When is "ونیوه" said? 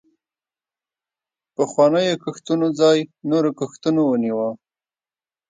4.05-4.49